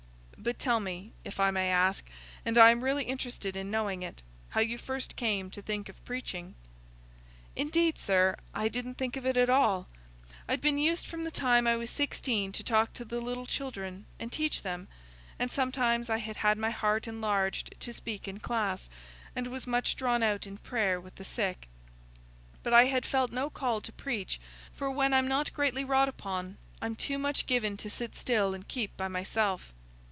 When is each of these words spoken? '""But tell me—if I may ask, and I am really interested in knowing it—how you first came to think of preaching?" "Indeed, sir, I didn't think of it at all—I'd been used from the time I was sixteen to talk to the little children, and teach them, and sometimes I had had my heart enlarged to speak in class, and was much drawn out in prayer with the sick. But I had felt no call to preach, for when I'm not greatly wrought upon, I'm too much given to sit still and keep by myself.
'""But 0.51 0.57
tell 0.57 0.79
me—if 0.79 1.39
I 1.39 1.51
may 1.51 1.69
ask, 1.69 2.03
and 2.43 2.57
I 2.57 2.71
am 2.71 2.83
really 2.83 3.03
interested 3.03 3.55
in 3.55 3.69
knowing 3.69 4.01
it—how 4.01 4.61
you 4.61 4.79
first 4.79 5.15
came 5.15 5.51
to 5.51 5.61
think 5.61 5.87
of 5.87 6.03
preaching?" 6.03 6.55
"Indeed, 7.55 7.99
sir, 7.99 8.35
I 8.51 8.67
didn't 8.67 8.95
think 8.95 9.15
of 9.15 9.23
it 9.23 9.37
at 9.37 9.51
all—I'd 9.51 10.59
been 10.59 10.79
used 10.79 11.05
from 11.05 11.25
the 11.25 11.29
time 11.29 11.67
I 11.67 11.75
was 11.75 11.91
sixteen 11.91 12.51
to 12.53 12.63
talk 12.63 12.91
to 12.93 13.05
the 13.05 13.21
little 13.21 13.45
children, 13.45 14.07
and 14.19 14.31
teach 14.31 14.63
them, 14.63 14.87
and 15.37 15.51
sometimes 15.51 16.09
I 16.09 16.17
had 16.17 16.37
had 16.37 16.57
my 16.57 16.71
heart 16.71 17.07
enlarged 17.07 17.75
to 17.79 17.93
speak 17.93 18.27
in 18.27 18.39
class, 18.39 18.89
and 19.35 19.45
was 19.45 19.67
much 19.67 19.95
drawn 19.95 20.23
out 20.23 20.47
in 20.47 20.57
prayer 20.57 20.99
with 20.99 21.17
the 21.17 21.23
sick. 21.23 21.67
But 22.63 22.73
I 22.73 22.85
had 22.85 23.05
felt 23.05 23.31
no 23.31 23.51
call 23.51 23.79
to 23.81 23.93
preach, 23.93 24.39
for 24.73 24.89
when 24.89 25.13
I'm 25.13 25.27
not 25.27 25.53
greatly 25.53 25.83
wrought 25.83 26.09
upon, 26.09 26.57
I'm 26.81 26.95
too 26.95 27.19
much 27.19 27.45
given 27.45 27.77
to 27.77 27.91
sit 27.91 28.15
still 28.15 28.55
and 28.55 28.67
keep 28.67 28.97
by 28.97 29.07
myself. 29.07 29.71